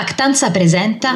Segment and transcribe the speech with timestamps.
[0.00, 1.12] Pactanza presenta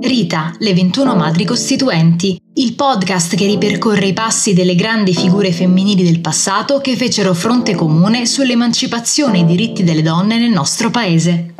[0.00, 6.02] Rita, le 21 madri costituenti, il podcast che ripercorre i passi delle grandi figure femminili
[6.02, 11.54] del passato che fecero fronte comune sull'emancipazione e i diritti delle donne nel nostro paese.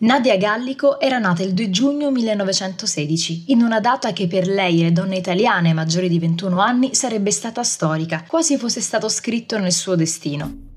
[0.00, 4.82] Nadia Gallico era nata il 2 giugno 1916, in una data che per lei e
[4.82, 9.72] le donne italiane maggiori di 21 anni sarebbe stata storica, quasi fosse stato scritto nel
[9.72, 10.74] suo destino.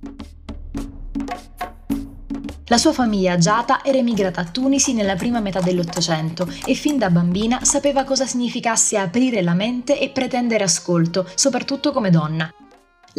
[2.70, 7.10] La sua famiglia agiata era emigrata a Tunisi nella prima metà dell'Ottocento e fin da
[7.10, 12.54] bambina sapeva cosa significasse aprire la mente e pretendere ascolto, soprattutto come donna.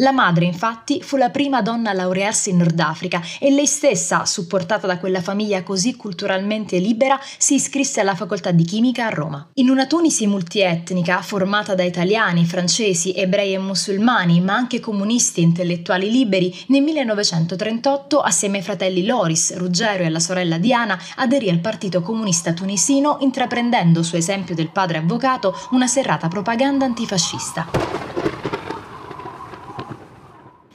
[0.01, 4.25] La madre, infatti, fu la prima donna a laurearsi in Nord Africa e lei stessa,
[4.25, 9.47] supportata da quella famiglia così culturalmente libera, si iscrisse alla facoltà di chimica a Roma.
[9.55, 15.43] In una Tunisi multietnica, formata da italiani, francesi, ebrei e musulmani, ma anche comunisti e
[15.43, 21.59] intellettuali liberi, nel 1938, assieme ai fratelli Loris, Ruggero e alla sorella Diana, aderì al
[21.59, 28.20] Partito Comunista Tunisino, intraprendendo, su esempio del padre avvocato, una serrata propaganda antifascista.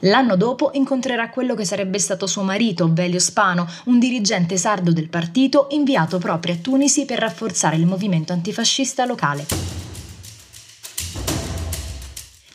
[0.01, 5.09] L'anno dopo incontrerà quello che sarebbe stato suo marito, Velio Spano, un dirigente sardo del
[5.09, 9.45] partito inviato proprio a Tunisi per rafforzare il movimento antifascista locale.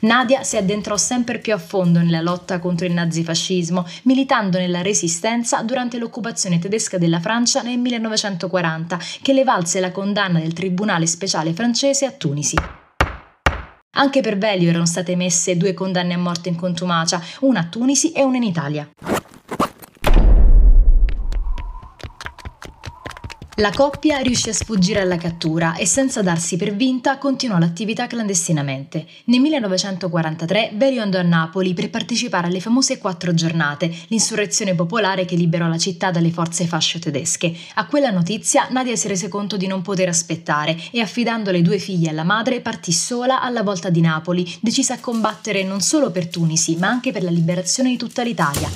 [0.02, 5.62] Nadia si addentrò sempre più a fondo nella lotta contro il nazifascismo, militando nella resistenza
[5.62, 11.52] durante l'occupazione tedesca della Francia nel 1940, che le valse la condanna del Tribunale speciale
[11.52, 12.81] francese a Tunisi.
[13.94, 18.12] Anche per Velio erano state emesse due condanne a morte in contumacia, una a Tunisi
[18.12, 18.88] e una in Italia.
[23.56, 29.06] La coppia riuscì a sfuggire alla cattura e senza darsi per vinta continuò l'attività clandestinamente.
[29.24, 35.36] Nel 1943 Berio andò a Napoli per partecipare alle famose Quattro Giornate, l'insurrezione popolare che
[35.36, 37.54] liberò la città dalle forze fascio tedesche.
[37.74, 41.76] A quella notizia Nadia si rese conto di non poter aspettare e affidando le due
[41.76, 46.28] figlie alla madre partì sola alla volta di Napoli, decisa a combattere non solo per
[46.28, 48.70] Tunisi ma anche per la liberazione di tutta l'Italia.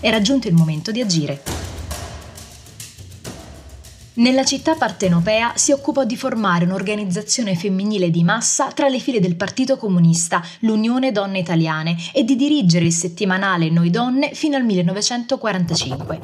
[0.00, 1.47] Era giunto il momento di agire.
[4.18, 9.36] Nella città partenopea si occupò di formare un'organizzazione femminile di massa tra le file del
[9.36, 16.20] Partito Comunista, l'Unione Donne Italiane, e di dirigere il settimanale Noi Donne fino al 1945.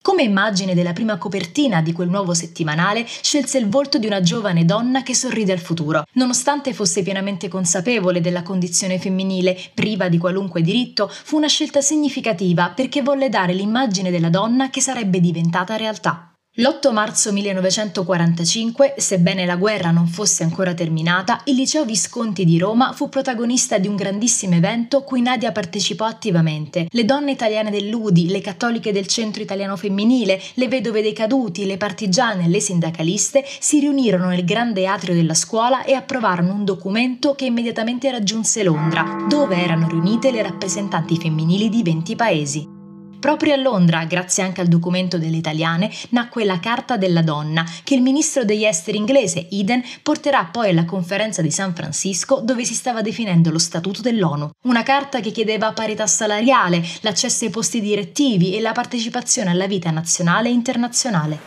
[0.00, 4.64] Come immagine della prima copertina di quel nuovo settimanale, scelse il volto di una giovane
[4.64, 6.04] donna che sorride al futuro.
[6.14, 12.70] Nonostante fosse pienamente consapevole della condizione femminile, priva di qualunque diritto, fu una scelta significativa
[12.70, 16.31] perché volle dare l'immagine della donna che sarebbe diventata realtà.
[16.56, 22.92] L'8 marzo 1945, sebbene la guerra non fosse ancora terminata, il Liceo Visconti di Roma
[22.92, 26.88] fu protagonista di un grandissimo evento cui Nadia partecipò attivamente.
[26.90, 31.78] Le donne italiane dell'UDI, le cattoliche del centro italiano femminile, le vedove dei caduti, le
[31.78, 37.34] partigiane e le sindacaliste si riunirono nel grande atrio della scuola e approvarono un documento
[37.34, 42.80] che immediatamente raggiunse Londra, dove erano riunite le rappresentanti femminili di 20 paesi.
[43.22, 47.94] Proprio a Londra, grazie anche al documento delle italiane, nacque la Carta della Donna, che
[47.94, 52.74] il ministro degli esteri inglese Eden porterà poi alla conferenza di San Francisco dove si
[52.74, 54.50] stava definendo lo statuto dell'ONU.
[54.62, 59.92] Una carta che chiedeva parità salariale, l'accesso ai posti direttivi e la partecipazione alla vita
[59.92, 61.38] nazionale e internazionale.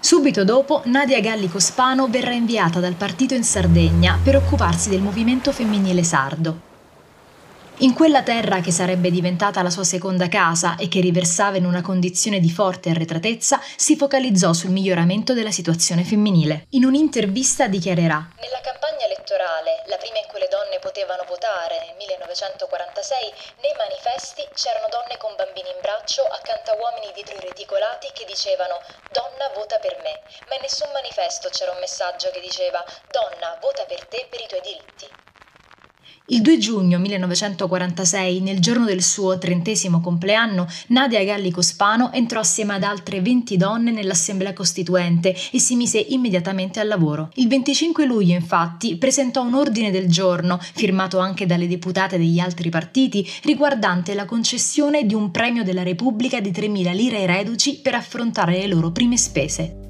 [0.00, 5.52] Subito dopo, Nadia Gallico Spano verrà inviata dal partito in Sardegna per occuparsi del movimento
[5.52, 6.67] femminile sardo.
[7.80, 11.80] In quella terra che sarebbe diventata la sua seconda casa e che riversava in una
[11.80, 16.66] condizione di forte arretratezza, si focalizzò sul miglioramento della situazione femminile.
[16.70, 21.94] In un'intervista dichiarerà: Nella campagna elettorale, la prima in cui le donne potevano votare nel
[22.02, 28.10] 1946, nei manifesti c'erano donne con bambini in braccio accanto a uomini dietro i reticolati
[28.10, 28.82] che dicevano
[29.14, 30.18] Donna vota per me,
[30.50, 32.82] ma in nessun manifesto c'era un messaggio che diceva
[33.14, 34.97] Donna vota per te per i tuoi diritti.
[36.30, 42.74] Il 2 giugno 1946, nel giorno del suo trentesimo compleanno, Nadia Gallico Spano entrò assieme
[42.74, 47.30] ad altre 20 donne nell'Assemblea Costituente e si mise immediatamente al lavoro.
[47.36, 52.68] Il 25 luglio, infatti, presentò un ordine del giorno, firmato anche dalle deputate degli altri
[52.68, 57.94] partiti, riguardante la concessione di un premio della Repubblica di 3.000 lire ai reduci per
[57.94, 59.87] affrontare le loro prime spese.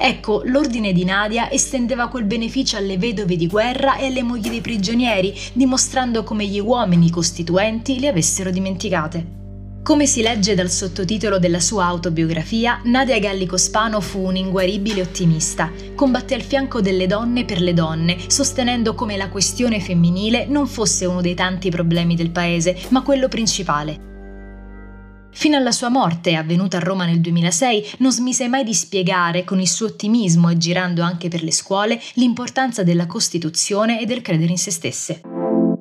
[0.00, 4.60] Ecco, l'ordine di Nadia estendeva quel beneficio alle vedove di guerra e alle mogli dei
[4.60, 9.36] prigionieri, dimostrando come gli uomini costituenti le avessero dimenticate.
[9.82, 15.72] Come si legge dal sottotitolo della sua autobiografia, Nadia Gallico Spano fu un inguaribile ottimista.
[15.94, 21.06] Combatté al fianco delle donne per le donne, sostenendo come la questione femminile non fosse
[21.06, 24.17] uno dei tanti problemi del paese, ma quello principale.
[25.30, 29.60] Fino alla sua morte, avvenuta a Roma nel 2006, non smise mai di spiegare, con
[29.60, 34.50] il suo ottimismo e girando anche per le scuole, l'importanza della Costituzione e del credere
[34.50, 35.20] in se stesse.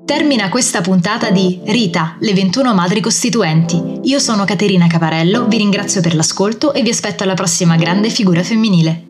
[0.06, 4.00] Termina questa puntata di Rita, le 21 madri costituenti.
[4.04, 8.42] Io sono Caterina Caparello, vi ringrazio per l'ascolto e vi aspetto alla prossima grande figura
[8.42, 9.07] femminile.